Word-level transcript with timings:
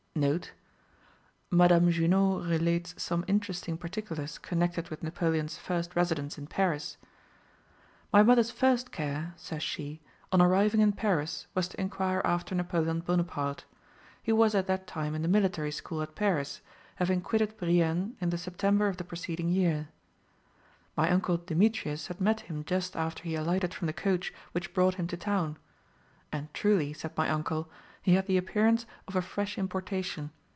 [Madame 1.51 1.89
Junot 1.89 2.45
relates 2.45 2.93
some 3.01 3.23
interesting 3.27 3.77
particulars 3.77 4.37
connected 4.39 4.89
with 4.89 5.01
Napoleon's 5.01 5.57
first 5.57 5.95
residence 5.95 6.37
in 6.37 6.47
Paris: 6.47 6.97
"My 8.11 8.21
mother's 8.21 8.51
first 8.51 8.91
care," 8.91 9.33
says 9.37 9.63
she, 9.63 10.01
"on 10.31 10.41
arriving 10.41 10.81
in 10.81 10.91
Paris 10.91 11.47
was 11.55 11.69
to 11.69 11.79
inquire 11.79 12.21
after 12.25 12.53
Napoleon 12.53 12.99
Bonaparte. 12.99 13.63
He 14.21 14.33
was 14.33 14.53
at 14.53 14.67
that 14.67 14.85
time 14.85 15.15
in 15.15 15.21
the 15.21 15.27
military 15.29 15.71
school 15.71 16.01
at 16.01 16.13
Paris, 16.13 16.59
having 16.97 17.21
quitted 17.21 17.55
Brienne 17.57 18.17
in 18.19 18.29
the 18.31 18.37
September 18.37 18.89
of 18.89 18.97
the 18.97 19.05
preceding 19.05 19.47
year. 19.47 19.87
"My 20.97 21.09
uncle 21.09 21.37
Demetrius 21.37 22.07
had 22.07 22.19
met 22.21 22.41
him 22.41 22.65
just 22.65 22.97
after 22.97 23.23
he 23.23 23.33
alighted 23.35 23.73
from 23.73 23.87
the 23.87 23.93
coach 23.93 24.33
which 24.51 24.73
brought 24.73 24.95
him 24.95 25.07
to 25.07 25.15
town; 25.17 25.55
'And 26.33 26.53
truly.' 26.53 26.91
said 26.93 27.15
my 27.17 27.29
uncle, 27.29 27.69
'he 28.03 28.15
had 28.15 28.25
the 28.25 28.35
appearance 28.35 28.87
of 29.07 29.15
a 29.15 29.21
fresh 29.21 29.59
importation. 29.59 30.31